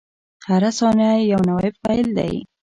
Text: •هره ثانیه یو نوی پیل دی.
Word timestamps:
•هره 0.47 0.69
ثانیه 0.79 1.13
یو 1.31 1.41
نوی 1.49 1.69
پیل 1.83 2.07
دی. 2.17 2.33